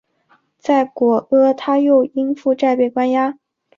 [0.57, 3.37] 在果阿他又因负债被关押。